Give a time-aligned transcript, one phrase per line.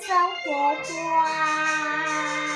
[0.00, 2.51] 生活多。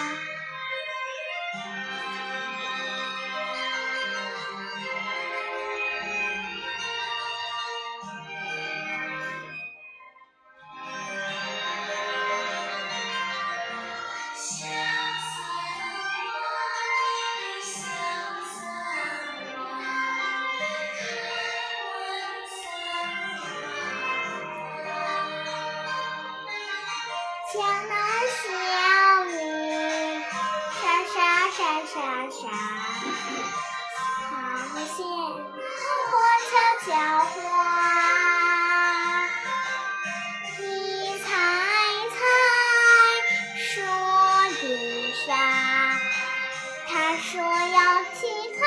[27.56, 27.96] 江南
[28.36, 28.44] 小
[29.24, 29.32] 雨
[30.74, 30.78] 沙
[31.14, 31.16] 沙
[31.56, 31.96] 沙沙
[32.28, 32.38] 沙
[34.28, 34.30] 好
[34.84, 35.00] 像
[36.04, 36.52] 花儿悄
[36.84, 36.88] 悄
[37.24, 37.34] 话
[40.58, 40.64] 你
[41.20, 41.26] 猜
[42.12, 42.16] 猜
[43.56, 43.64] 说
[44.60, 44.62] 的
[45.26, 45.28] 啥
[46.86, 47.80] 他说要
[48.12, 48.20] 去
[48.58, 48.60] 看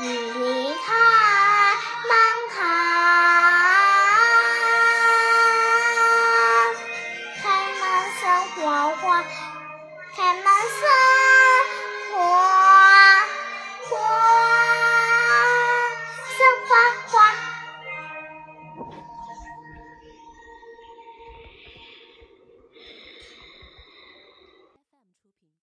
[0.00, 0.47] 嗯。